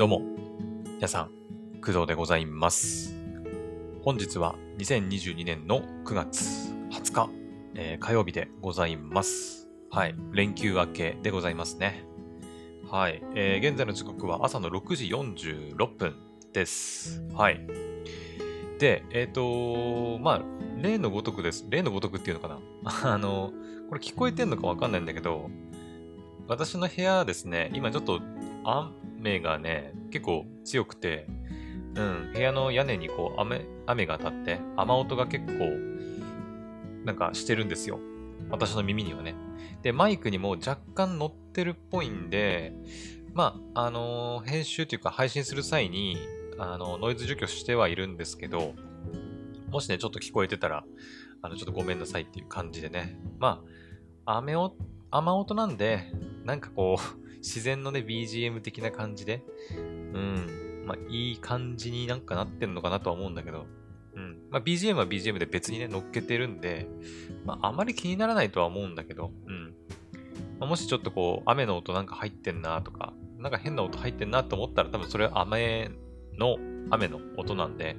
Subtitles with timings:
[0.00, 0.22] どうも、
[0.94, 1.30] 皆さん、
[1.82, 3.14] 工藤でございます。
[4.02, 7.30] 本日は2022年の9月20日、
[7.74, 9.68] えー火曜日でございます。
[9.90, 12.06] はい、連休明けでございますね。
[12.90, 16.16] はい、えー現在の時刻は朝の6時46分
[16.54, 17.22] です。
[17.34, 17.60] はい。
[18.78, 20.42] で、えっ、とまあ、
[20.80, 21.66] 例のごとくです。
[21.68, 22.58] 例のごとくっていうのかな
[23.12, 23.52] あの、
[23.90, 25.50] これ聞こえてんのかわかんないんだけど、
[26.48, 28.22] 私の部屋ですね、今ちょっと
[29.20, 31.26] 雨がね、結構強くて、
[31.94, 35.70] うん、部屋の屋根にこう雨、雨が当たって、雨音が結構、
[37.04, 37.98] なんかしてるんですよ。
[38.50, 39.34] 私の耳にはね。
[39.82, 42.72] で、マイクにも若干乗ってるっぽいんで、
[43.34, 46.16] まあ、あのー編集というか配信する際に、
[46.58, 48.74] あのノイズ除去してはいるんですけど、
[49.70, 50.84] もしね、ちょっと聞こえてたら、
[51.42, 53.18] あの、ちょっとごめんなさいっていう感じでね。
[53.38, 53.62] ま
[54.24, 54.74] あ、雨を、
[55.10, 56.12] 雨音なんで、
[56.44, 59.42] なんかこう、自然のね、BGM 的な感じで、
[59.76, 63.66] うん、まあ、いい感じになんかなってんのかなとは思うんだけど、
[64.14, 64.38] うん。
[64.50, 66.88] まあ、BGM は BGM で別にね、乗っけてるんで、
[67.44, 69.74] まあ、あまり気にならないとは思うんだけど、うん。
[70.58, 75.90] まあ、もしちょっとこう、雨の音なんか入ってんなとか、なんか変な音入ってんなと思ったら、多分それは雨
[76.36, 76.56] の、
[76.90, 77.96] 雨の音なんで、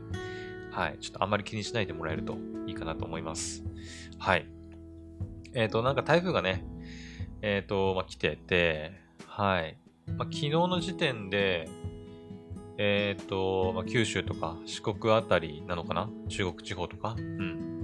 [0.72, 0.98] はい。
[1.00, 3.64] ちょっとあまり気にしないでもらえるといいかなと思います。
[4.20, 4.46] はい。
[5.54, 6.64] えっ、と、なんか台風がね、
[7.42, 9.02] えっ、と、まあ、来てて、
[9.42, 9.76] はい。
[10.06, 11.68] まあ、昨日の時点で、
[12.78, 16.12] えっ、と、まあ、九州とか四国あたりなのかな？
[16.30, 17.16] 中国地方とか？
[17.18, 17.82] うん。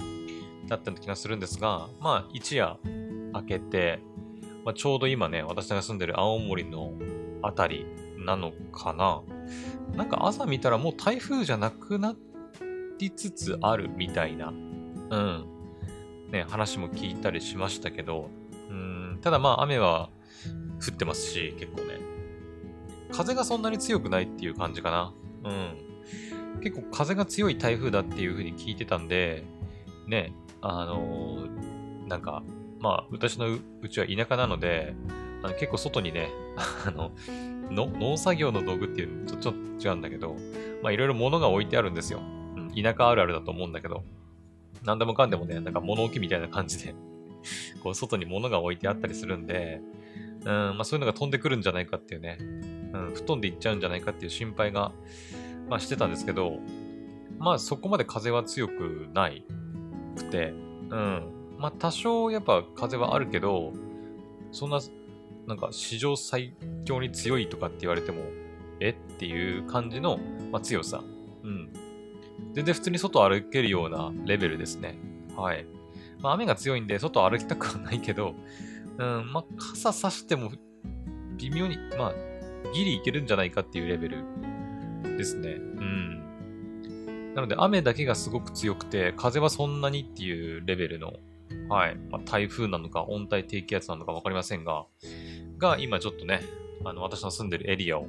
[0.67, 2.77] だったような気がするんですが、まあ、一夜
[3.33, 4.01] 明けて、
[4.65, 6.93] まあ、ちょうど今ね、私が住んでる青森の
[7.41, 7.87] あたり
[8.19, 9.23] なのかな？
[9.95, 12.15] なんか朝見たらもう台風じゃなくな
[12.99, 15.45] りつつあるみたいな、うん。
[16.29, 18.29] ね、話も聞いたりしましたけど、
[18.69, 20.11] うん、ただまあ雨は
[20.79, 21.99] 降ってますし、結構ね。
[23.11, 25.13] 風がそんなに強くないっていう感じかな。
[25.43, 26.61] うん。
[26.61, 29.43] 結構風が強い台風だっていう風に聞いてたんで、
[30.07, 31.77] ね、あのー
[32.07, 32.41] なんか、
[32.79, 33.47] まあ、私の
[33.81, 34.95] うちは田舎なので、
[35.43, 36.29] あの結構外にね、
[36.87, 37.11] あの、
[37.69, 40.35] の農作業の道具っていうのとちょっと違うんだけど、
[40.81, 42.19] まあいろいろ物が置いてあるんですよ。
[42.55, 44.03] うん、田舎あるあるだと思うんだけど、
[44.83, 46.95] なんでもかんでもね、なんか物置みたいな感じで、
[47.83, 49.81] こう外に物が置いてあったりするんで、
[50.41, 54.91] うん、まあそういうのが飛んでくるんじゃないかっていうね、うん、吹っ飛んでいっちゃうんじゃないかっていう心配が、
[55.69, 56.59] まあしてたんですけど、
[57.37, 59.43] まあそこまで風は強くない
[60.15, 60.53] くて、
[60.89, 63.73] うん、まあ多少やっぱ風はあるけど、
[64.51, 64.79] そんな、
[65.47, 66.53] なんか史上最
[66.85, 68.23] 強に強いとかって言われても、
[68.79, 70.19] えっていう感じの、
[70.51, 71.03] まあ、強さ。
[71.43, 71.69] うん。
[72.53, 74.97] 全然普通に外歩けるようなレベルですね。
[75.35, 75.65] はい。
[76.21, 78.35] まあ、雨が強いんで、外歩きたくはないけど、
[78.97, 80.51] うん、まあ、傘さしても、
[81.37, 82.13] 微妙に、まあ、
[82.73, 84.23] ギリいけるんじゃないかっていうレベル
[85.17, 85.51] ですね。
[85.51, 87.33] うん。
[87.35, 91.13] なので、雨だけがすごく強くて、風はそんなにっていうレベルの、
[91.69, 91.95] はい。
[92.09, 94.85] まあ、台風なのか、温帯低気圧なのかわかりませんが、
[95.57, 96.41] が、今ちょっとね、
[96.83, 98.07] あの、私の住んでるエリアを、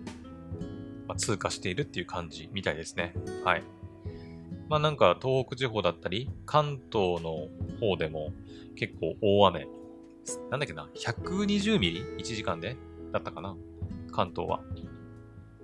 [1.07, 3.15] まあ、通過しているっていう感じみたいですね。
[3.45, 3.63] はい。
[4.69, 7.49] まあなんか東北地方だったり、関東の
[7.81, 8.33] 方でも
[8.77, 9.67] 結構大雨。
[10.51, 12.77] なんだっけな ?120 ミリ ?1 時間で？
[13.13, 13.57] だったかな？
[14.13, 14.61] 関東は。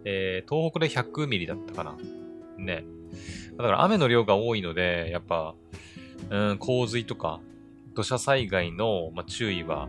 [0.06, 1.96] えー、東北で100ミリだったかな？
[2.58, 2.84] ね。
[3.56, 5.54] だから雨の量が多いので、やっぱ、
[6.30, 7.40] うん、洪水とか
[7.94, 9.88] 土砂災害の、まあ、注意は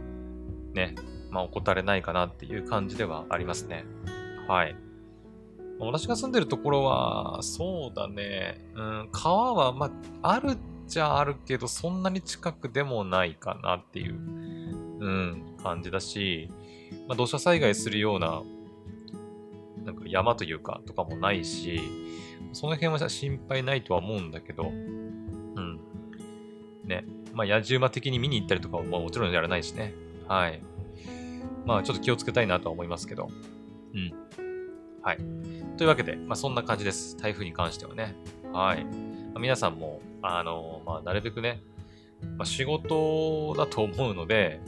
[0.73, 0.95] ね、
[1.31, 3.85] まあ、怠れないかなっていう感じではありますね。
[4.47, 4.75] はい。
[5.79, 9.91] 私が住んでるところは、そうだね、うん、川は、ま
[10.21, 16.49] あ、あるっちゃあるけど、そんなに近くでもないかなっていう、うん、感じだし、
[17.07, 18.41] まあ、土砂災害するような、
[19.83, 21.81] なんか山というか、とかもないし、
[22.53, 25.79] その辺は心配ないとは思うんだけど、うん。
[26.85, 27.05] ね。
[27.33, 29.93] まあ、野獣馬的に見に行ったりとかはまあもちろんやらないしね。
[30.27, 30.61] はい。
[31.65, 33.29] まあ、ちょっと気をつけたいなとは思いますけど。
[33.93, 34.13] うん。
[35.05, 35.17] はい。
[35.77, 37.15] というわけで、まあ、そんな感じです。
[37.15, 38.15] 台風に関してはね。
[38.51, 38.83] はい。
[39.35, 41.61] ま皆さんも、あのまあ、なるべくね、
[42.37, 44.59] まあ、仕事だと思うので、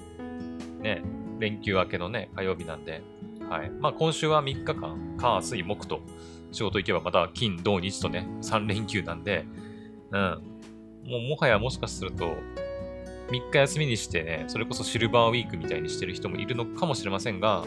[0.80, 1.02] ね、
[1.40, 3.02] 連休明けのね、火曜日なんで、
[3.50, 3.72] はい。
[3.72, 6.02] まあ、今週は3日間、火、水、木と
[6.52, 9.44] 仕事行けば、また金、土、日とね、3連休なんで、
[10.12, 10.42] うん。
[11.04, 12.36] もう、もはやもしかすると、
[13.32, 17.66] 3日休みにしてね、それこそシルバーウィークみたいにしてる人もいるのかもしれませんが、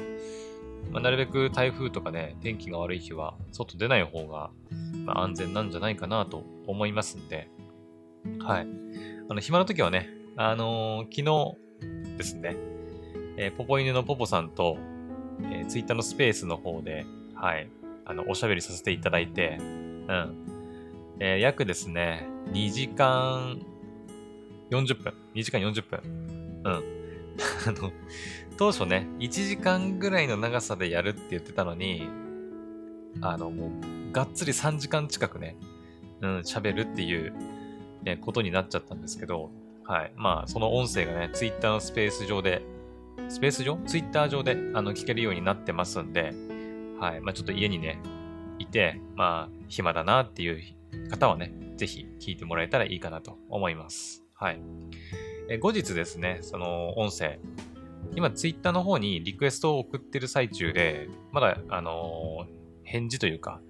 [0.91, 4.51] まあ、なるべく台風とかね、天気が悪い日は、外出ない方が、
[5.05, 7.49] まあ、安全なんじゃないかなと思いますんで、
[8.41, 8.67] はい。
[9.29, 11.57] あの、暇な時はね、あのー昨
[12.07, 12.57] 日ですね、
[13.37, 14.79] えーポポ犬のポポさんと、
[15.43, 17.69] えー、ツイッターのスペースの方で、はい、
[18.05, 20.47] あの、おしゃべりさせていただいて、うん。
[21.21, 23.61] えー、約ですね、2時間
[24.71, 25.15] 40分。
[25.35, 26.01] 2時間40分。
[26.65, 27.01] うん。
[27.67, 27.93] あの、
[28.61, 32.11] 当初ね、1時間ぐらいの長さでやるって言ってたのに、
[33.23, 35.57] あの、もう、がっつり3時間近くね、
[36.21, 37.33] うん、喋るっていう、
[38.03, 39.51] ね、ことになっちゃったんですけど、
[39.83, 40.13] はい。
[40.15, 42.61] まあ、その音声がね、ツイッターのスペース上で、
[43.31, 43.79] スペース上？
[43.87, 46.35] ツイッター上で、あの、聞けるようになってますんで、
[47.01, 47.23] はい。
[47.23, 47.99] まあ、ちょっと家にね、
[48.59, 50.61] いて、まあ、暇だなっていう
[51.09, 54.23] 方はね、ぜひ聞いてもらえたらいいかなと思います。
[54.35, 54.61] はい。
[55.49, 57.39] え後日ですね、その音声、
[58.15, 62.47] 今ツイッターの方にリクエストを送ってる最中で、まだ、あの、
[62.85, 63.61] 返事というか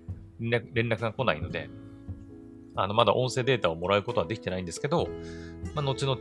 [0.41, 1.69] 連絡、が来ないので、
[2.75, 5.09] あの、まだ音声データをもらうことはできてないんですけど、
[5.75, 6.19] まあ、後々、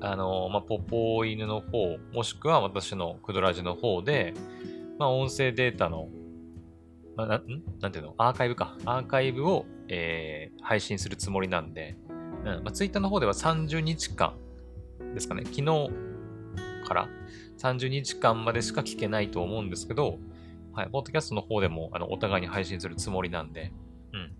[0.00, 4.34] あの、まあ、ポポ犬の方、もしくは私のクドラジの方で、
[4.98, 6.08] まあ、音声データの、
[7.16, 8.14] まあ、な、んなんていうの？
[8.18, 8.76] アーカイブか。
[8.84, 14.34] アーカイブを、えー、配信するつもりなんで、うん、まあ、ツイッターの方では30日間
[15.14, 15.44] ですかね。
[15.46, 15.90] 昨日
[16.86, 17.08] から
[17.58, 20.18] 30日間までしか聞けないと思うんですけど、
[20.72, 23.72] はい、ポッドキャストの方でも、あの、お互いに配信するつもりなんで、
[24.12, 24.32] うん。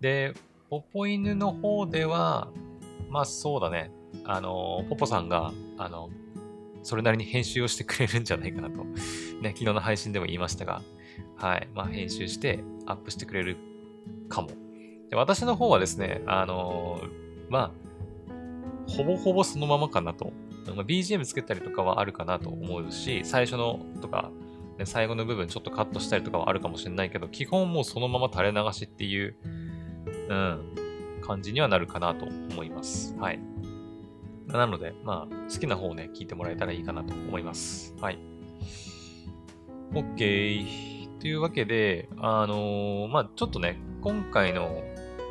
[0.00, 0.34] で、
[0.68, 2.50] ポポ犬の方では、
[3.08, 3.90] まあそうだね。
[4.24, 6.10] あの、ポポさんが、あの、
[6.82, 8.84] それなりに編集をしてくれるんじゃないかなと。
[9.40, 10.82] ね、昨日の配信でも言いましたが、
[11.36, 11.68] はい。
[11.74, 13.56] まあ編集してアップしてくれる
[14.28, 14.48] かも。
[15.08, 17.00] で私の方はですね、あの
[17.48, 17.72] ま
[18.28, 20.32] あ、ほぼほぼそのままかなと。
[20.74, 24.30] ま BGM つけたりとかはあるかなと思うし、最初のとか、
[24.84, 29.36] 最後の部分ちょっとカットしたりとかはあるかもしれないけど、基本もうそのまま垂れ流しっていう、
[30.28, 30.74] うん、
[31.22, 33.16] 感じにはなるかなと思います。
[33.18, 33.40] はい。
[34.46, 37.94] なので、まあ、好きな方をね、聞いてもらえたらいいかなと思います。
[38.00, 38.18] はい。
[39.92, 40.88] OK。
[41.18, 44.82] というわけで、あのー、まあ、ちょっとね、今回の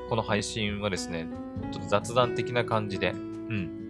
[0.10, 1.28] この配信はですね、
[1.72, 3.16] ちょっと雑談的な感じで、う
[3.54, 3.87] ん。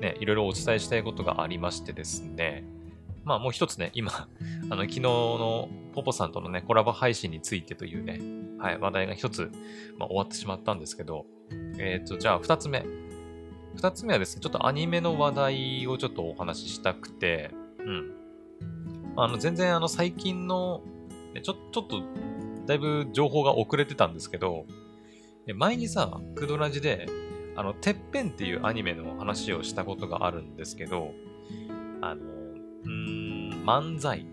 [0.00, 2.64] ね、いろいろお伝えしたいことがありましてですね、
[3.24, 4.28] まあもう一つね、今、
[4.70, 8.20] あの、昨日のポポさんとのね、コラボ配信についてというね、
[8.58, 9.50] はい、話題が一つ、
[9.98, 11.26] まあ、終わってしまったんですけど、
[11.78, 12.84] えっ、ー、と、じゃあ二つ目。
[13.76, 18.12] 二つ目はですね、ちょっとアニメの話題をちょっとお話ししたくて、うん。
[19.16, 20.82] あの、全然あの、最近の、
[21.42, 22.02] ちょ、ちょっと、
[22.66, 24.66] だいぶ情報が遅れてたんですけど、
[25.54, 27.06] 前にさ、クドラジで、
[27.60, 31.12] あの、てっぺんっていうアニメの話をしたことがあるんですけど、
[32.00, 34.24] あの、うーん、漫才っ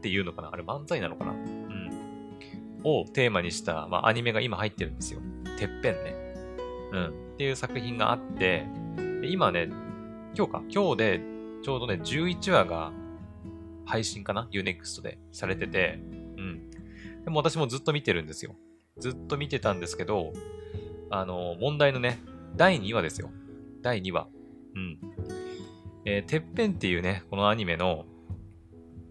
[0.00, 0.50] ていうのかな？
[0.52, 1.30] あれ漫才なのかな？
[1.30, 2.80] うん。
[2.82, 5.20] をテーマにした、まあ、アニメが今入ってるんですよ。
[5.56, 6.14] てっぺんね。
[6.90, 7.06] うん。
[7.34, 8.66] っていう作品があって、
[9.22, 9.68] 今ね、
[10.36, 11.20] 今日か、今日で
[11.62, 12.90] ちょうどね、11話が
[13.84, 16.00] 配信かな ?Unext でされてて、
[16.36, 16.70] うん。
[17.24, 18.56] でも私もずっと見てるんですよ。
[18.98, 20.32] ずっと見てたんですけど、
[21.08, 22.18] あの、問題のね、
[22.56, 23.30] 第2話ですよ。
[23.82, 24.28] 第2話。
[24.74, 24.98] うん。
[26.04, 28.06] えー、てっぺんっていうね、このアニメの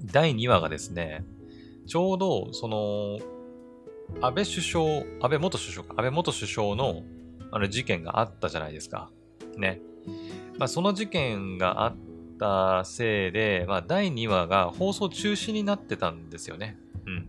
[0.03, 1.23] 第2話がですね、
[1.87, 3.19] ちょうど、その、
[4.21, 4.85] 安倍首相、
[5.21, 7.03] 安倍元首相か、安倍元首相の
[7.51, 9.11] あの事件があったじゃないですか。
[9.57, 9.81] ね。
[10.57, 11.95] まあ、その事件があっ
[12.39, 16.77] たせいで、まあ、第2話が放送中止になってたんですよね。
[17.05, 17.27] うん。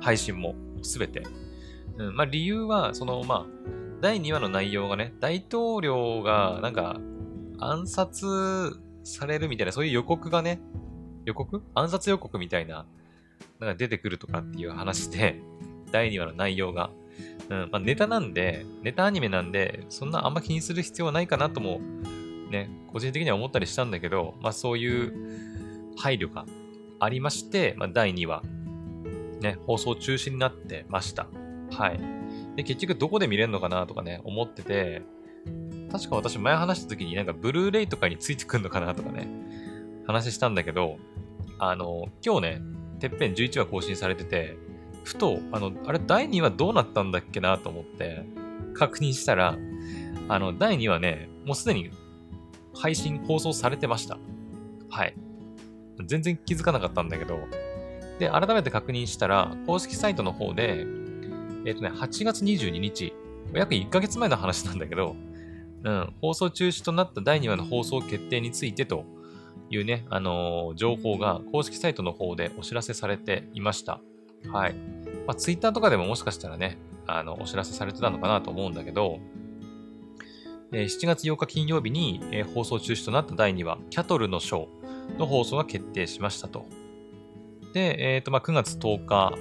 [0.00, 1.22] 配信も、すべて。
[1.96, 7.00] うん、まあ理由は、その、まあ、第2話の内容がね、大統領がなんか
[7.58, 10.60] 暗殺されるみたいな、そういう予告がね、
[11.24, 11.62] 予告？
[11.74, 12.84] 暗殺予告みたいな、
[13.60, 15.40] なんか出てくるとかっていう話で、
[15.90, 16.90] 第2話の内容が。
[17.48, 21.80] うん、まあ、ネタなんで、ネタアニメなんで、そんなあんま気にする必要はないかなとも、
[22.50, 25.14] ね、個人的には思ったりしたんだけど、まあそういう
[25.96, 26.44] 配慮が
[27.00, 28.42] ありまして、まあ第2話、
[29.40, 31.26] ね、放送中止になってました。
[31.70, 32.23] はい。
[32.56, 35.02] で、結局どこで見れるのかなとかね、思ってて、
[35.90, 39.28] 確か私前話した時になんかブルーレイとかについてくんのかなとかね、
[40.06, 40.98] 話したんだけど、
[41.58, 42.62] あの、今日ね、
[43.00, 44.56] てっぺん11話更新されてて、
[45.04, 48.24] ふと、あの、あれ第2話どうなったんだっけなと思って、
[48.74, 49.56] 確認したら、
[50.28, 51.90] あの、第2話ね、もうすでに
[52.74, 54.18] 配信放送されてました。
[54.88, 55.14] はい。
[56.06, 57.38] 全然気づかなかったんだけど、
[58.18, 60.86] で、改めて確認したら、公式サイトの方で、
[61.64, 63.14] えっ、ー、とね、8月22日、
[63.52, 65.16] 約1ヶ月前の話なんだけど、
[65.84, 69.04] うん、放送中止となった第2話の放送決定についてと
[69.70, 74.00] いうね、あのー、情報が公式サイトの方でお知らせされていました。
[74.50, 74.74] はい。
[75.26, 79.18] まあ、ツイッターとかでももしかしたらね、あの、お知らせされてたのかなと思うんだけど、
[80.72, 86.66] えー、7月8日金曜日に、えー、放送中止となった第2話、キャトルのショーの放送が決定しましたと。
[87.72, 89.34] で、えっ、ー、と、まあ、9月10日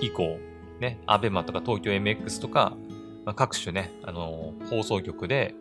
[0.00, 0.38] 以降、
[0.82, 2.76] ね、アベマとか東京 MX とか、
[3.24, 5.54] まあ、各種ね、あのー、放送局で、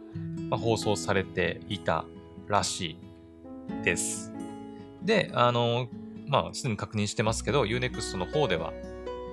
[0.49, 2.05] まあ、放送されていた
[2.47, 2.97] らし
[3.79, 4.33] いです。
[5.03, 5.87] で、あのー、
[6.27, 8.73] まあ、すでに確認してますけど、Unext の方では、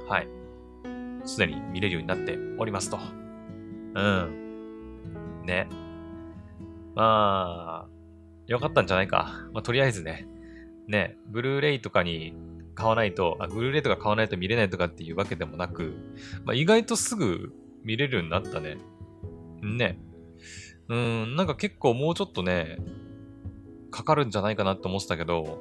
[0.06, 0.28] はい、
[1.24, 2.98] すでに見れるようになっておりますと。
[3.94, 5.42] うん。
[5.46, 5.68] ね。
[6.94, 7.88] まあ、
[8.46, 9.32] よかったんじゃないか。
[9.54, 10.26] まあ、とりあえずね、
[10.86, 12.34] ね、ブルーレイとかに
[12.78, 15.94] 買わないと、あ、ブルーレイとか買わないと見れないとかっていうわけでもなく、
[16.44, 18.78] まあ、意外とすぐ見れるようになったね。
[19.62, 19.98] ね。
[20.86, 22.78] うん、なんか結構もうちょっとね、
[23.90, 25.58] かかるんじゃないかなって思ってたけど、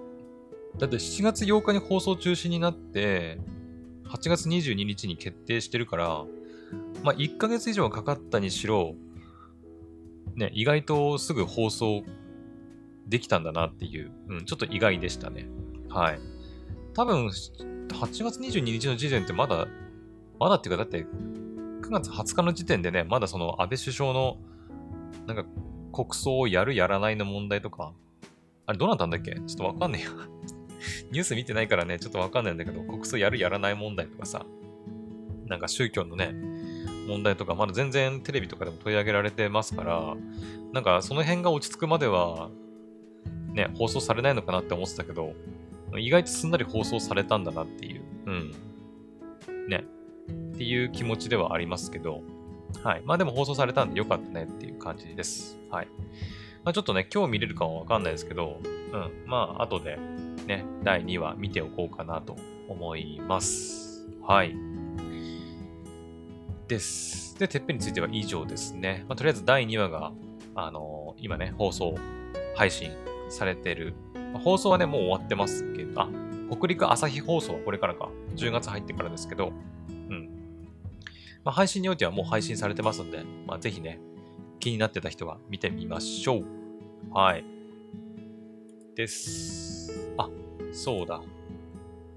[0.78, 3.40] だって7月8日に放送中止になって、
[4.06, 6.24] 8月22日に決定してるから、
[7.02, 8.94] まあ、1ヶ月以上かかったにしろ、
[10.36, 12.04] ね、意外とすぐ放送
[13.08, 15.48] できたんだなっていう、うん、ちょっと意外でしたね。
[15.90, 16.37] はい。
[16.98, 19.68] 多分、8月22日の時点ってまだ、
[20.40, 24.38] まだっていうか、だって9月20日の時点でね、まだその安倍首相の、
[25.28, 25.46] なんか
[25.94, 27.94] 国葬をやるやらないの問題とか、
[28.66, 29.36] あれどうなったんだっけ？
[29.36, 30.12] ちょっとわかんねえよ。
[31.12, 34.48] ニュース見てないからね、ちょっとわかんないんだけど、国葬やるやらない問題とかさ、
[35.46, 36.34] なんか宗教のね、
[37.08, 40.16] 問題とか、まだ全然テレビとかでも取り上げられてますから、
[40.74, 42.50] なんかその辺が落ち着くまでは、
[43.54, 45.36] ね、放送されないのかなって思ってたけど、
[46.00, 48.52] 意外とすんなり放送されたんだなっていう、うん。
[49.70, 49.84] ね。
[50.54, 52.22] っていう気持ちではありますけど、
[52.84, 53.02] はい。
[53.06, 55.58] まあでも放送されたんでよかったねっていう感じです。
[55.70, 55.88] はい。
[56.64, 59.12] まあちょっとね、今日見れるかはわかんないですけど、うん。
[59.26, 59.98] まあ後で
[60.48, 62.36] ね、第2話見ておこうかなと
[62.68, 64.08] 思います。
[64.22, 64.56] はい。
[66.68, 67.38] です。
[67.40, 69.06] で、てっぺんについては以上ですね。
[69.08, 70.12] まあ、とりあえず第2話が、
[70.56, 71.96] あのー、今ね、放送、
[72.56, 72.92] 配信
[73.30, 73.94] されてる。
[74.34, 76.10] ま、放送はね、もう終わってますけど、あ、
[76.50, 78.10] 北陸朝日放送はこれからか。
[78.36, 79.52] 10月入ってからですけど、
[79.90, 80.30] うん。
[81.44, 84.00] まあ、配信においてはもう配信されてますんで、まあ、ぜひね、
[84.60, 86.46] 気になってた人は見てみましょう。
[87.12, 87.44] はい。
[88.96, 90.12] です。
[90.18, 90.30] あ、
[90.72, 91.22] そうだ。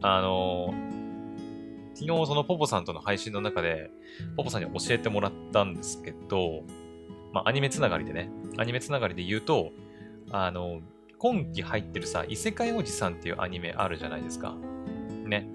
[0.02, 1.00] あのー、
[1.95, 3.90] 昨日そのポポさんとの配信の中で、
[4.37, 6.62] ポポさんに教えてもらったんですけど、
[7.33, 9.73] まあ、アニメつながりでね、アニメつながりで言うと、
[10.31, 10.81] あの、
[11.21, 14.57] 今期入ってるさ、異世界おじさんっていうアニメあるじゃないですか。
[15.27, 15.47] ね。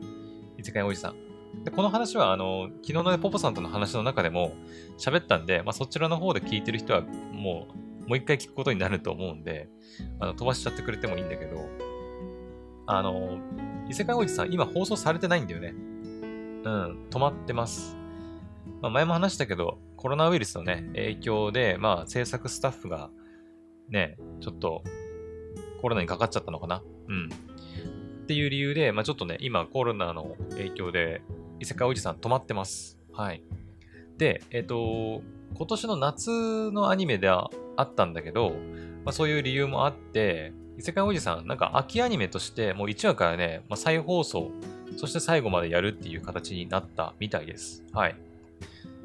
[0.60, 1.64] 異世界おじさん。
[1.64, 4.54] で、この話は、あの、昨日のね、ポポさんとの話の中でも
[5.00, 7.68] 喋ったんで、まあ、そちらの方で聞いてる人は、も
[8.06, 9.68] う、もう一回聞くことになると思うんで、
[10.20, 11.68] あの、飛ばしちゃってくれてもいいんだけど、
[12.86, 13.40] あの、
[13.90, 15.70] 異世界おじさん、今放送されてないんだよね。
[15.70, 17.98] うん、止まってます。
[18.84, 23.10] まあ、前も話したけど、コロナウイルスのね、影響で、まあ、制作スタッフが、
[23.90, 24.84] ね、ちょっと、
[25.82, 26.82] コロナにかかっちゃったのかな？
[27.08, 27.30] うん。
[28.24, 31.22] っていう理由で、まあ、ちょっとね、今、コロナの影響で、
[31.60, 33.00] 異世界おじさん止まってます。
[33.14, 33.44] はい。
[34.18, 35.22] で、えっ、ー、と、
[35.56, 38.50] 今年の夏のアニメではあったんだけど、
[39.04, 44.52] まあ、そういう理由もあって、異世界おじさん、なんか秋アニメとしてもう1話からね、まあ、再放送、
[44.98, 47.86] そして最後までやるっていう形になったみたいです。
[47.94, 48.16] はい。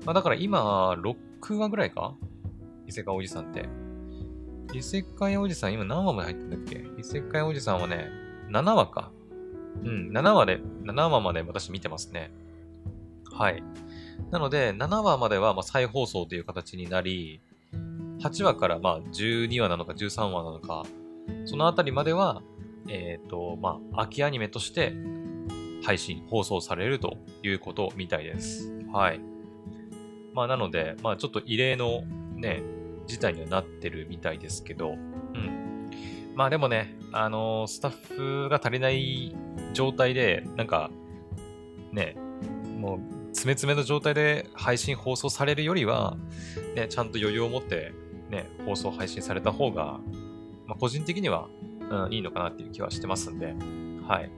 [0.04, 2.14] まあ、だから今、6話ぐらいか？
[2.86, 3.68] 異世界おじさんって。
[4.72, 6.84] 異世界おじさん今何話まで入ってんだっけ？
[6.98, 8.08] 異世界おじさんはね、
[8.50, 9.10] 7話か。
[9.82, 12.30] うん、7話で、7話まで私見てますね。
[13.32, 13.62] はい。
[14.30, 17.40] なので、7話まではま再放送という形になり、
[18.20, 20.84] 8話からま12話なのか13話なのか、
[21.46, 22.42] そのあたりまでは、
[22.88, 24.92] えっ、ー、と、まあ、秋アニメとして
[25.84, 28.72] 配信、放送されるということみたいです。
[28.92, 29.20] はい。
[30.34, 32.02] まあ、なので、まあ、ちょっと異例の
[32.34, 32.62] ね、
[33.10, 35.90] 事態にはなってるみたいですけど、うん。
[36.34, 39.34] まあでもね、あのー、スタッフが足りない
[39.72, 40.90] 状態で、なんか、
[41.92, 42.16] ね、
[42.78, 43.00] もう、
[43.32, 46.16] 詰め詰めの状態で配信放送されるよりは、
[46.74, 47.92] ね、ちゃんと余裕を持って、
[48.30, 50.00] ね、放送配信された方が、
[50.66, 51.48] まあ、個人的には、
[51.90, 53.54] うん、いいのかなっていう気はしてますんで、
[54.06, 54.30] はい。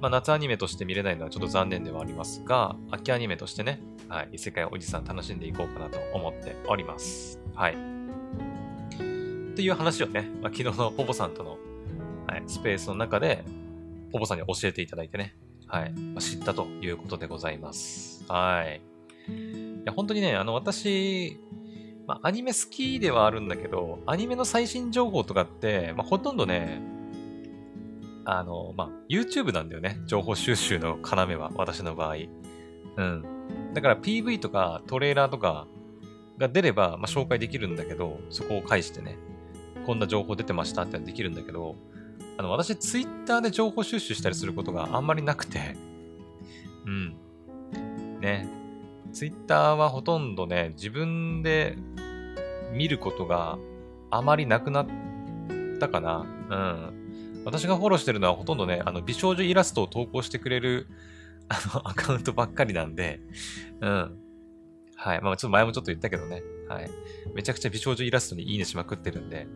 [0.00, 7.40] まあ、夏アニメとして見れないのはちょっと残念ではありますが、秋アニメとしてね、はい、異世界おじさん楽しんでいこうかなと思っております。
[7.54, 7.95] はい。
[9.56, 11.56] っていう話をね、まあ、昨日のポポさんとの、
[12.26, 13.42] はい、スペースの中で、
[14.12, 15.34] ポポさんに教えていただいてね、
[15.66, 18.22] はい、まあ、知ったということでございます。
[18.28, 18.82] はい。
[19.30, 21.40] いや、本当にね、あの、私、
[22.06, 26.82] まあ、アニメ好きではあるんだけど、アニメの最新情報とかって、まあ、ほとんどね、
[28.26, 29.98] あの、まあ、YouTube なんだよね。
[30.04, 32.16] 情報収集の要は、私の場合。
[32.96, 33.72] うん。
[33.72, 35.66] だから PV とかトレーラーとか
[36.36, 39.16] が出れば、まあ、紹介できるんだけど、そこを介してね、
[39.86, 41.76] こんな情報出てましたってできるんだけど、
[42.36, 45.76] あの、私、Twitter で情報収集したりすることがあんまりなくて、
[46.84, 47.14] うん。
[48.20, 48.48] ね。
[49.12, 51.78] ツイッターはほとんどね、自分で
[52.72, 53.58] 見ることが
[54.10, 54.86] あまりなくなっ
[55.78, 56.26] たかな。
[56.50, 57.42] うん。
[57.44, 60.88] 私がフォローしてるのはほとんどね、あの、美少女イラストを投稿してくれる、
[61.48, 63.20] あの、アカウントばっかりなんで、
[63.80, 64.18] うん。
[64.96, 65.20] はい。
[65.20, 66.42] まあ、ちょっと前もちょっと言ったけどね。
[66.68, 66.90] はい。
[67.34, 69.46] めちゃくちゃ美少女イラストにいいねしまくってるんで、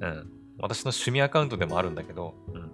[0.00, 0.30] うん。
[0.58, 2.60] 私の趣味アカウントでもあるんだけど、うん。
[2.60, 2.68] ま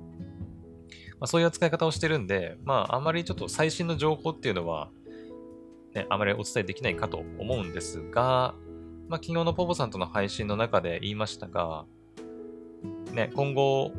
[1.23, 4.91] あ、そういう扱い方をしてるんで、まあ、あんまりちょっと最新の情報っていうのは、
[5.95, 8.55] ね、あまりお伝えできないかと思うんですが、
[9.09, 11.85] まあ、昨日のポポさんとの配信の中で言いましたが、
[13.13, 13.93] ね、今後、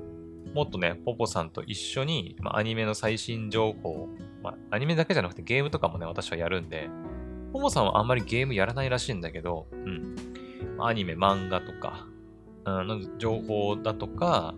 [0.54, 4.10] もっとね、ポポさんと一緒に、まあ、アニメの最新情報、
[4.42, 6.90] まあ、アニメだけじゃなくてゲームとかもね、私はやるんで、
[7.54, 10.16] ポポさんはあんまりゲームやらないらしいんだけど、うん。
[10.80, 12.08] アニメ、漫画とか、
[12.66, 14.56] うん、の情報だとか、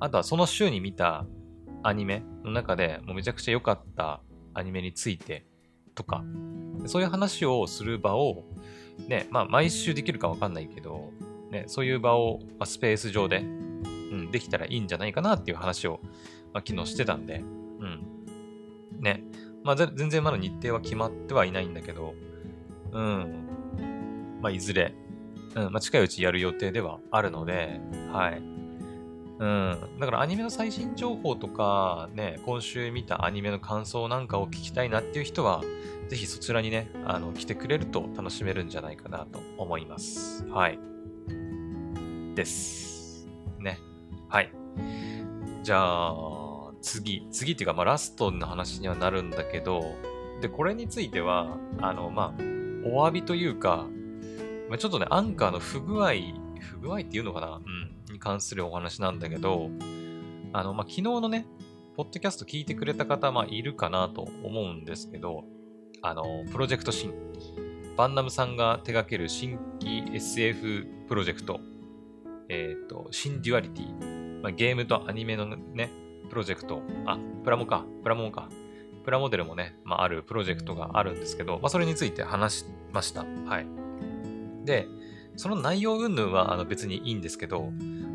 [0.00, 1.26] あとはその週に見た
[1.82, 4.20] アニメの中でもうめちゃくちゃ良かった
[4.54, 5.46] アニメについて
[5.94, 6.24] とか、
[6.86, 8.44] そういう話をする場を、
[9.08, 11.12] ね、まあ毎週できるかわかんないけど、
[11.50, 16.00] ね、そういう場を、まあ、スペース上で、うん、できたらいいんじゃないかなっていう話を、
[16.52, 18.06] まあ、昨日してたんで、うん。
[19.00, 19.22] ね。
[19.66, 22.14] まあ全然まだ日程は決まってはいないんだけど、
[22.92, 23.48] うん。
[24.40, 24.94] まあいずれ、
[25.56, 27.80] うん、まあ近いうちやる予定ではあるので、
[28.12, 28.38] はい。
[28.38, 29.78] うん。
[29.98, 35.62] だからアニメの最新情報とか、ね、今週見たアニメの感想なんかを聞きたいなっていう人は、
[36.08, 40.46] ぜひそちらにね、あの、来てくれると楽しめるんじゃないかなと思います。
[40.46, 40.78] はい。
[42.36, 43.26] です。
[43.58, 43.80] ね。
[44.28, 44.52] はい。
[45.64, 46.45] じゃあ、
[46.86, 47.26] 次。
[47.32, 49.96] 次っていうか、まあ、ラストの話にはなるんだけど、
[50.40, 52.42] で、これについては、あの、まあ、
[52.88, 53.86] お詫びというか、
[54.68, 56.12] まあ、ちょっとね、アンカーの不具合、
[56.60, 57.56] 不具合っていうのかな？
[57.56, 58.12] うん。
[58.12, 59.68] に関するお話なんだけど、
[60.52, 61.46] あの、まあ、昨日のね、
[61.96, 65.44] ポッドキャスト聞いてくれた方、まあ、いるかなと思うんですけど、
[66.02, 67.14] あの、プロジェクトシン。
[67.96, 71.60] バンナムさんが手掛ける新規 SF プロジェクト、
[72.48, 74.42] えっ、ー、と、シンデュアリティ。
[74.42, 75.90] まあ、ゲームとアニメのね、
[76.28, 78.48] プロジェクト、あ、プラモか、プラモか。
[79.04, 83.24] プラモデルもね、まあ、あるプロジェクトがあるんですけど、まあ、それについて話しました。
[83.46, 83.66] はい。
[84.64, 84.88] で、
[85.36, 87.70] その内容云々はあの別にいいんですけど、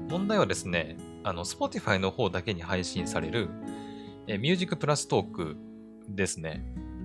[0.09, 3.49] 問題はですね、あの、Spotify の方だけに配信される、
[4.27, 5.55] え、 Music Plus Talk
[6.09, 6.61] ですね。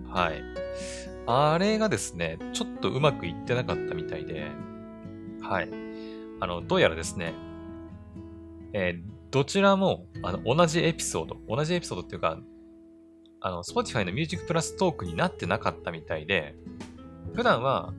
[0.08, 0.42] はい。
[1.28, 4.50] あれがですね、ちょっとうまくいってなかったみたいで、
[5.40, 5.68] はい。
[6.40, 7.34] あの、どうやらですね、
[8.72, 12.38] えー、どちらも、あの、同じエピソード、同じエピソードっていうか、
[13.40, 16.54] あの、Spotify の Music Plus トークになってなかったみたいで、
[17.34, 17.92] 普段は、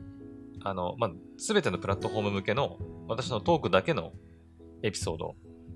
[0.63, 4.13] あの、まあ、すべてのプラットフォーム向けの、私のトークだけの
[4.83, 5.35] エピソード、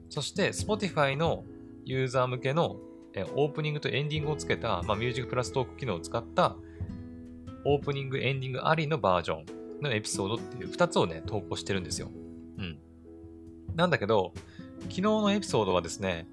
[0.09, 1.45] そして Spotify の
[1.85, 2.77] ユーザー向けの
[3.13, 6.55] えオープニングとエンディングをつけた、まあ、ミュージックプラストーク機能を使った
[7.65, 12.09] オープニング、エンディングありのバージョンのエピソードっていう2つをね、投稿してるんですよ。
[12.57, 12.79] うん。
[13.75, 14.33] なんだけど、
[14.83, 16.27] 昨日のエピソードはですね、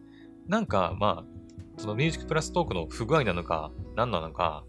[0.46, 4.64] なんか、まあ、そのミュージックプラストークの不具合なのか、何なのか、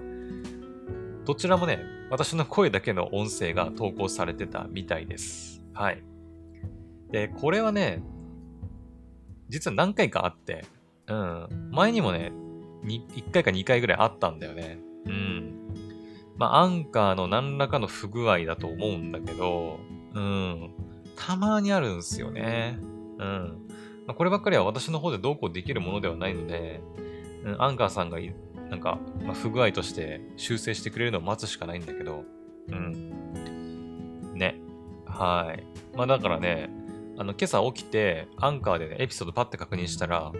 [1.26, 5.62] どちらもね、私の声だけの音声が投稿されてたみたいです。
[5.74, 6.04] はい。
[7.12, 8.04] で、これはね、
[9.48, 10.66] 実は何回かあって、
[11.08, 11.70] うん。
[11.72, 12.32] 前にもね、
[12.84, 14.80] 1回か2回ぐらいあったんだよね。
[15.06, 15.56] うん。
[16.38, 19.80] まあ、アンカーの何らかの不具合だと思うんだけど、
[20.14, 20.72] うん。
[21.16, 22.80] たまにあるんすよね。
[23.18, 23.68] うん。
[24.10, 26.82] まあ、こればっかりは私の方でどうこうできるものではないので、
[27.46, 28.18] うん、アンカーさんが、
[28.72, 32.24] なんか、まあ、不具合として修正してくれるのを待つしかないんだけど、
[32.70, 34.34] うん。
[34.34, 34.56] ね。
[35.06, 35.64] はい。
[35.96, 36.72] まあだからね、
[37.20, 40.32] あの、今朝起きて、アンカーでね、エピソードパッて確認したら、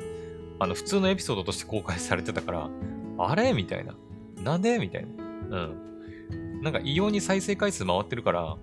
[0.58, 2.70] あの、普通のエピソードとして公開されてたから、
[3.20, 3.54] あれ？
[3.54, 3.94] みたいな。
[4.44, 4.80] なんで？
[4.80, 5.58] みたいな。
[5.58, 6.62] うん。
[6.64, 8.58] なんか異様に再生回数回ってるから、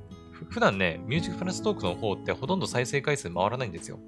[0.51, 4.01] 普段ね、ミュージックプラストークの方ってほとんど再生回数回らないんですよ。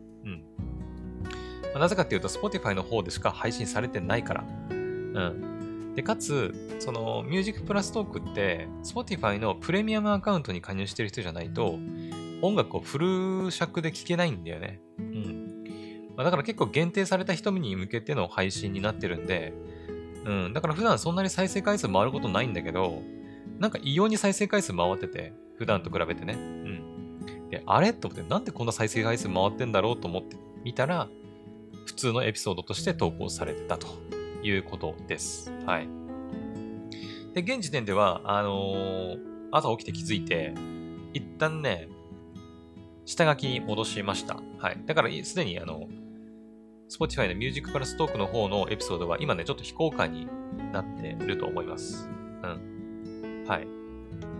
[1.75, 4.45] なぜかっていうと、Spotify の方でしか配信されてないから。
[4.71, 5.95] うん。
[5.95, 11.79] で、かつ、その、ミュージックプラストークって、Spotify のプレミアムアカウントに加入してる人じゃないと、
[12.43, 12.99] 音楽をフ
[13.45, 14.81] ル尺で聴けないんだよね。
[14.99, 15.65] うん。
[16.17, 19.53] まあ、だから結構限定された人に向けての配信になってるんで、
[20.25, 23.03] うん、だから普段そんなに再生回数回ることないんだけど、
[23.59, 26.35] なんか異様に再生回数回ってて、普段と比べてね。
[26.35, 27.49] うん。
[27.51, 27.93] で、あれ？
[27.93, 29.97] と思って、なんでこんな再生回数回ってんだろう？
[29.97, 31.09] と思ってみたら、
[31.88, 33.87] 普通のエピソードとして投稿されてたと
[34.42, 35.51] いうことです。
[35.64, 35.88] はい。
[37.35, 39.18] で、現時点では、あのー、
[39.51, 40.53] 朝起きて気づいて、
[41.14, 41.88] 一旦ね、
[43.07, 44.37] 下書きに戻しました。
[44.59, 44.83] はい。
[44.85, 45.88] だから、すでにあの、
[46.90, 50.29] Spotify の Music Plus Talk の方のエピソードは今ね、ちょっと非公開に
[50.74, 52.07] なっていると思います。
[52.42, 53.44] うん。
[53.48, 53.66] はい。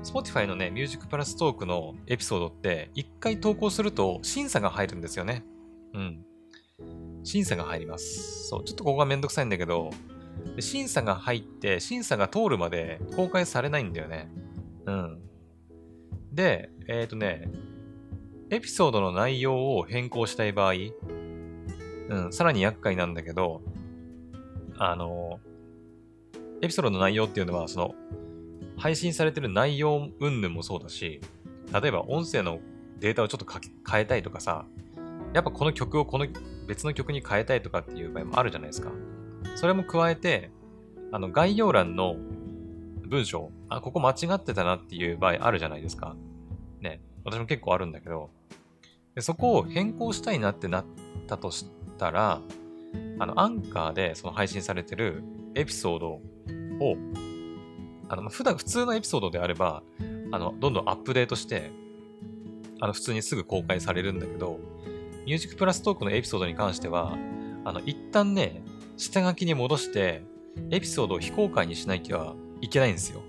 [0.05, 5.47] Spotify のね、ミュージックプラストークのエピソードって、一回投稿すると審査が入るんですよね。
[5.95, 6.28] うん。
[7.25, 8.49] 審査が入ります。
[8.49, 9.91] そう、ちょっとここがめんどくさいんだけど、
[10.61, 14.31] 審査が入って、審査が通るまで公開されないんだよね。
[14.87, 15.21] うん。
[16.33, 17.51] で、えっ、ー、とね、
[18.51, 20.73] エピソードの内容を変更したい場合、
[22.09, 23.61] うん、さらに厄介なんだけど、
[24.79, 25.41] あの、
[26.63, 27.95] エピソードの内容っていうのは、その、
[28.77, 31.21] 配信されてる内容云々もそうだし、
[31.73, 32.61] 例えば音声の
[33.01, 33.47] データをちょっと
[33.91, 34.65] 変えたいとかさ、
[35.35, 36.27] やっぱこの曲をこの
[36.69, 38.93] 別の曲に変えたいとかっていう場合もあるじゃないですか。
[39.57, 40.51] それも加えて、
[41.11, 42.17] あの概要欄の
[43.07, 46.15] 文章、あ、ここ間違ってたなっていう場合あるじゃないですか。
[46.81, 47.01] ね。
[47.25, 48.31] 私も結構あるんだけど、
[49.15, 50.85] でそこを変更したいなってなっ
[51.27, 51.67] たとし
[51.99, 52.41] たら、
[53.19, 56.23] あの、アンカーでその配信されてるエピソードを、
[58.09, 59.83] あの、普段、普通のエピソードであれば、
[60.31, 61.71] あの、どんどんアップデートして、
[62.81, 64.61] あの、普通にすぐ公開されるんだけど、
[65.29, 67.19] ミュージックプラストークのエピソードに関しては、
[67.63, 68.63] あの、一旦ね、
[68.97, 70.23] 下書きに戻して、
[70.71, 73.21] エピソードを非公開にしないとはいけないんですよ。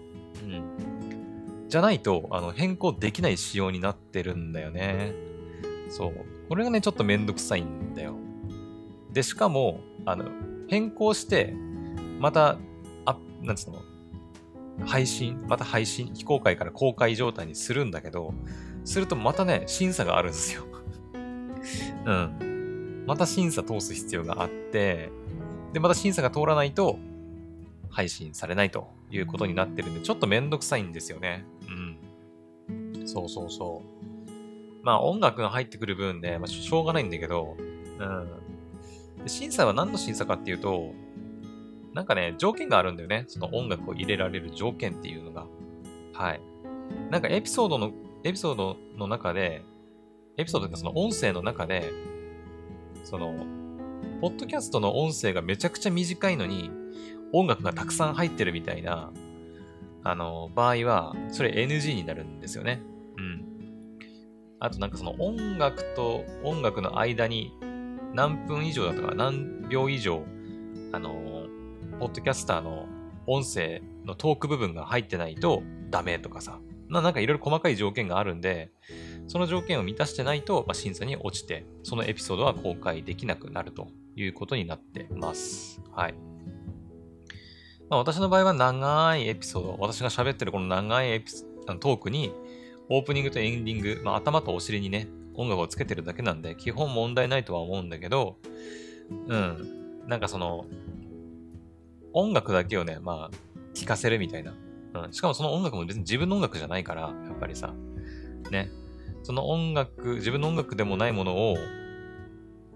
[0.44, 1.68] うん。
[1.68, 5.14] じゃないと、あの、変更できない仕様になってるんだよね。
[5.90, 6.14] そう。
[6.48, 8.16] これがね、ちょっとめんどくさいんだよ。
[9.12, 10.24] で、しかも、あの、
[10.70, 11.54] 変更して、
[12.18, 12.58] また、
[13.04, 13.82] あ、なんつうの、
[14.86, 18.34] 配信、また配信、非公開から公開状態にするんだけど、
[18.86, 20.64] するとまたね、審査があるんですよ。
[22.06, 23.04] うん。
[23.08, 25.10] また審査通す必要があって、
[25.74, 26.98] で、また審査が通らないと、
[27.90, 31.46] 配信されないということになってるんで、ちょっとめんどくさいんですよね。
[31.68, 31.72] う
[33.02, 33.08] ん。
[33.08, 34.84] そうそうそう。
[34.84, 37.58] まあ音楽が入ってくる分で、まあしょうがないんだけど、
[38.00, 39.28] うん。
[39.28, 40.94] 審査は何の審査かっていうと、
[41.94, 43.26] なんかね、条件があるんだよね。
[43.28, 45.48] その音楽を入れられる条件っていうのが。
[46.14, 46.42] はい。
[47.10, 47.92] なんかエピソードの、
[48.24, 49.64] エピソードの中で、
[50.40, 51.92] エピソードってその音声の中で、
[53.04, 53.46] その、
[54.22, 56.72] ポッドキャストの音声がめちゃくちゃ短いのに、
[57.34, 59.12] 音楽がたくさん入ってるみたいな、
[60.04, 62.82] あの、場合は、それ NG になるんですよね。
[63.18, 63.46] うん。
[64.62, 67.54] あとなんかその音楽と音楽の間に
[68.14, 70.24] 何分以上だとか何秒以上、
[70.94, 71.48] あの、
[72.00, 72.88] ポッドキャスターの
[73.28, 78.72] 音声のトーク部分が入ってないとダメとかさ、ななんかいろいろ細かい条件があるんで、
[79.30, 85.82] その条件を満たしてないと、ま、審査に落ちて、そのエピソードは公開できなくなるということになってます。
[85.92, 86.16] はい。
[87.90, 92.34] まあ、私の場合は長いエピソード、私が喋ってるこの長いエピトークに、
[92.90, 98.38] オープニングとエンディング、まあ、頭とお尻にね、音楽をつけてるだけなんで、基本問題ないとは思うんだけど、
[99.28, 100.08] うん。
[100.08, 100.66] なんかその、
[102.14, 103.38] 音楽だけをね、まあ、
[103.76, 104.56] 聴かせるみたいな。
[104.96, 105.14] うん。
[105.14, 107.76] しかもその音楽も別に自分の音楽じゃないから、やっぱりさ、
[108.50, 108.72] ね。
[109.24, 111.58] その音楽、自分の音楽でもないものを、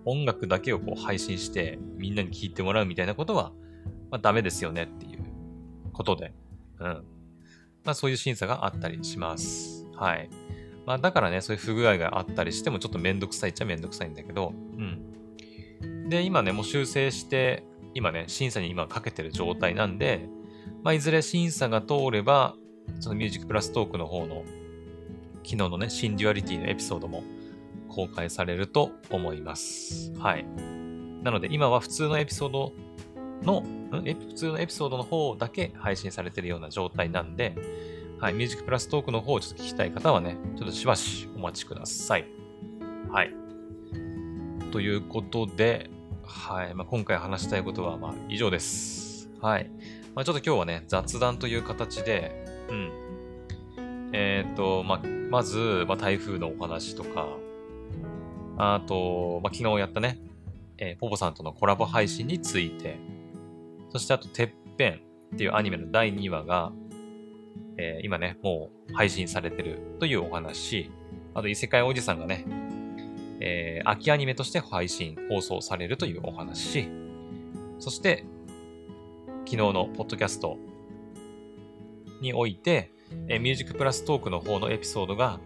[0.05, 3.53] 音楽だけをこう配信して、みんなに聴いてもらうみたいなことは、
[4.11, 5.23] まあダメですよねっていう
[5.93, 6.33] ことで。
[6.79, 6.87] うん。
[7.83, 9.87] まあそういう審査があったりします。
[9.95, 10.29] はい。
[10.85, 16.09] まあだからね、そういう不具合があったりしてもちょっとめんどくさいっちゃめんどくさいんだけど、うん。
[16.09, 20.27] で、今ね、もう修正して、今ね、審査に今かけてる状態なんで、
[20.83, 22.55] まあいずれ審査が通れば、
[22.99, 24.43] そのミュージックプラストークの方の
[25.43, 27.23] 昨日のね、シンデュアリティのエピソードも
[27.89, 30.13] 公開されると思います。
[30.17, 30.45] はい。
[31.23, 32.73] なので今は普通のエピソード
[33.43, 37.55] の、普通のエピソードの方だけ配信されてるような状態なんで、
[38.19, 42.25] はい、ミュージックプラストークの方をちょっと聞きたい方はね、ちょっとしばしお待ちください。
[43.11, 43.33] はい。
[44.71, 45.89] ということで、
[46.25, 46.73] はい。
[46.73, 49.29] まあ、今回話したいことは、まあ、以上です。
[49.41, 49.69] はい。
[50.15, 52.91] まあ、ちょっと今日はね、雑談という形で、うん。
[54.13, 57.27] えっ、ー、と、ま、まず、ま、台風のお話とか、
[58.57, 60.19] あと、ま、昨日やったね、
[60.77, 62.99] えー、ポポさんとのコラボ配信について、
[63.89, 64.93] そしてあと、てっぺん
[65.33, 66.71] っていうアニメの第2話が、
[67.77, 70.91] えー、今ね、もう配信されてるというお話、
[71.33, 72.45] あと異世界おじさんがね、
[73.39, 76.87] えー、秋アニメとして配信、放送されるというお話、
[77.79, 78.25] そして、
[79.45, 80.57] 昨日のポッドキャスト
[82.21, 82.91] において、
[83.27, 85.39] えー、ミュージックプラストークの方のエピソードが、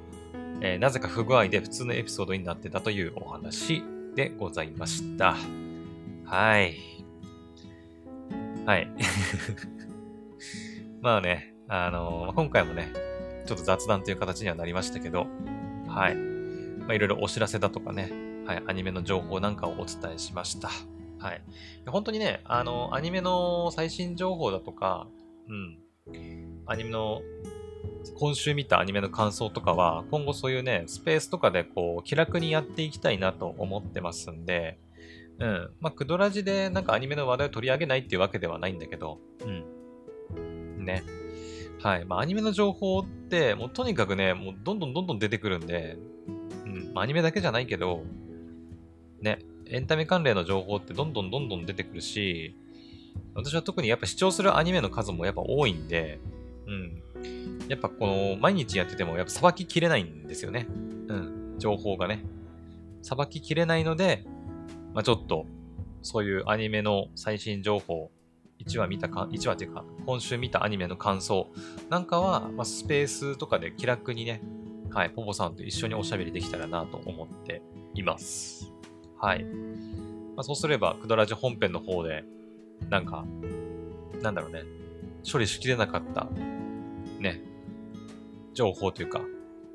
[0.61, 3.83] えー、なぜか不具合で普通のエピソードになってたというお話
[4.15, 5.35] でございました。
[6.25, 6.75] はい。
[8.65, 8.87] はい。
[11.01, 12.91] まあね、あのー、今回もね、
[13.45, 15.27] ちょっと雑談という形にはなりましたけど、
[15.87, 16.15] はい。
[16.15, 18.11] まあ、いろいろお知らせだとかね、
[18.45, 20.69] はい、アニメの情報なんかをお伝えしました。
[21.19, 21.41] はい。
[21.87, 25.07] 本当にね、あの、アニメの最新情報だとか、
[25.47, 25.79] うん。
[26.67, 27.21] アニメの、
[28.15, 34.77] 今週見たアニメの感想とかは、今後そういうね、スペースとかでこう、気楽にやっていきたいなと思ってますんで、
[35.39, 35.69] うん。
[35.79, 40.85] まあ、クドラジでなんかアニメの話題を取り上げないっていうわけではないんだけど、うん。
[40.85, 41.03] ね。
[41.81, 42.05] はい。
[42.05, 45.97] まあ、アニメの情報って、もうとにかくね、もうどんどんどんどん出てくるんで、
[46.65, 46.91] うん。
[46.93, 48.03] まあ、アニメだけじゃないけど、
[49.21, 52.55] ね、エンタメ関連の情報ってどんどんどんどん出てくるし、
[53.35, 56.19] 私は特にやっぱ視聴するアニメの数もやっぱ多いんで、
[56.67, 57.67] うん。
[57.67, 60.67] やっぱこの、毎日やっててもやっぱ裁ききれないんですよね。
[61.07, 61.55] うん。
[61.57, 62.23] 情報がね。
[63.01, 64.23] 裁ききれないので、
[64.93, 65.45] まあちょっと、
[66.01, 68.11] そういうアニメの最新情報、
[68.65, 71.47] 1話見たか、1話っていうか、今週見たアニメの感想
[71.89, 74.41] なんかは、まあ、スペースとかで気楽にね、
[74.91, 77.61] はい、ポポさんと一緒におしゃべりできたらなと思って
[77.93, 78.71] います。
[79.19, 79.43] はい。
[79.43, 82.23] まあ、そうすれば、クドラジ本編の方で、
[82.89, 83.25] なんか、
[84.21, 84.63] なんだろうね、
[85.29, 86.27] 処理しきれなかった、
[87.19, 87.41] ね、
[88.53, 89.21] 情報というか、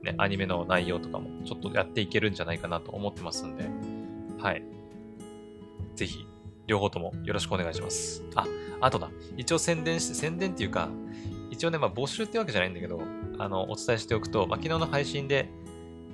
[0.03, 3.69] ね、アニメの内容とかもちょっとやっていけるんじゃないかなと思ってますんで、
[4.39, 4.65] はい。
[5.95, 6.27] ぜひ、
[6.67, 8.25] 両方ともよろしくお願いします。
[8.35, 8.47] あ、
[8.81, 9.11] あとだ。
[9.37, 10.89] 一応宣伝して、宣伝っていうか、
[11.51, 13.01] 一応ね、まあ募集ってわけじゃないんだけど、
[13.39, 15.49] あの、お伝えしておくと、まあ、昨日の配信で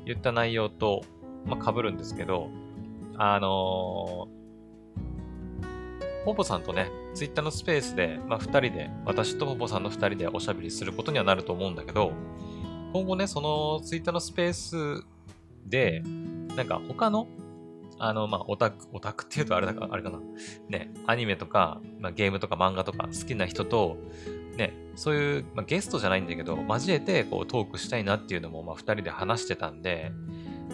[0.05, 1.03] 言った内容と、
[1.47, 2.51] まあ、被るんですけど、
[3.17, 12.13] あのー、ポポさんとね、ツイッターのスペースで、まあ、二人で、私とポポさんの二人でおしゃべりすることにはなると思うんだけど、
[12.93, 15.05] 今後ね、そのツイッターのスペース
[15.67, 16.05] で、
[16.55, 17.27] なんか他の、
[17.99, 20.21] あの、まあ、オタク、オタクって言うとあれだか、あれかな。
[20.69, 23.97] ね、アニメとか、まあ、ゲームとか漫画とか好きな人と、
[24.57, 30.13] ね、そういう、まあ、ゲストじゃないんだけど、交えてこうトークしたいなっていうのも、まあ、二人で話してたんで、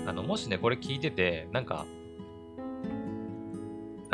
[0.06, 1.86] あの、もしね、これ聞いてて、なんか、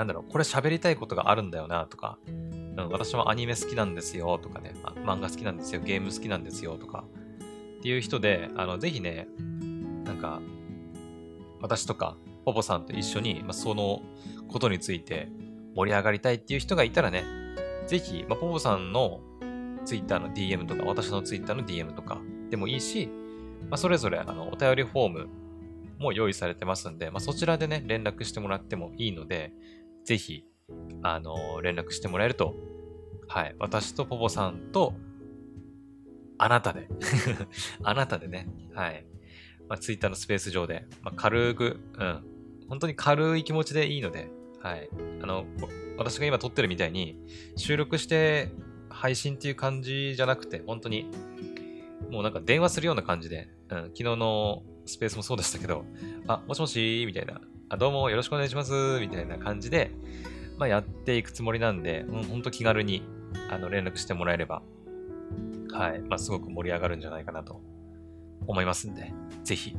[0.00, 4.72] なんだろう、これ喋りたいことがあるんだよなとか、うん、私もアニメ好きなんですよとかね、
[5.04, 7.04] 漫画好きなんですよ、ゲーム好きなんですよとか、
[7.80, 9.28] っていう人で、あの、ぜひね、
[10.04, 10.40] なんか、
[11.60, 14.00] 私とか、ポポさんと一緒に、まあ、その
[14.48, 15.28] ことについて
[15.76, 17.22] 盛り上がりたいっていう人がいたらね、
[17.86, 19.20] ぜひ、まあ、ポポさんの
[19.84, 23.10] ツイッターの DM とか、私のツイッターの DM とかでもいいし、
[23.68, 25.28] まあ、それぞれあのお便りフォーム
[25.98, 29.52] も用意されてますんで、まあ、そちらでね、連絡してもらってもいいので、
[30.10, 30.44] ぜひ、
[31.04, 32.56] あの、連絡してもらえると、
[33.28, 34.94] はい、私とポポさんと、
[36.36, 36.88] あなたで
[37.84, 39.06] あなたでね、はい、
[39.68, 42.24] まあ、ツイッターのスペース上で、まあ、軽く、うん、
[42.68, 44.90] 本当に軽い気持ちでいいので、はい、
[45.22, 45.44] あの、
[45.96, 47.16] 私が今撮ってるみたいに、
[47.54, 48.50] 収録して
[48.88, 51.08] 配信っていう感じじゃなくて、本当に、
[52.10, 55.84] もうなんか電話するような感じで、うん、昨日のスペースもそうでしたけど、
[56.26, 57.40] あ、もしもしみたいな、
[57.72, 59.92] あ、どうもよろしくお願いします、みたいな感じで、
[60.58, 63.04] まあ、やっていくつもりなんで、うん、ほんと気軽に、
[63.48, 64.60] あの、連絡してもらえれば、
[65.72, 67.60] はい、まあ、すごく盛り上がるんじゃないかなと
[68.48, 69.76] 思いますんで、ぜひ、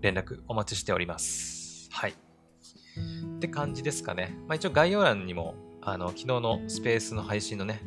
[0.00, 1.88] 連絡お待ちしております。
[1.92, 2.10] はい。
[2.10, 2.14] っ
[3.38, 4.36] て感じですかね。
[4.48, 7.82] まあ、一応概要欄にも、あの、昨日のスペースの配信のね、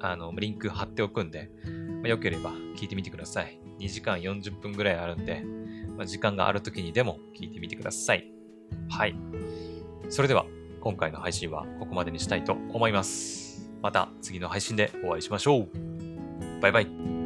[0.00, 1.52] あの、リンク貼っておくんで、
[2.02, 3.60] まあ、よければ聞いてみてください。
[3.78, 5.44] 2時間40分ぐらいあるんで、
[5.96, 8.37] まあ、時間がある時にでも聞いてみてください。
[8.88, 9.14] はい。
[10.08, 10.46] それでは、
[10.80, 13.70] 今回の配信はここまでにしたいと思います。
[13.82, 15.68] また次の配信でお会いしましょう。
[16.60, 17.17] バイバイ。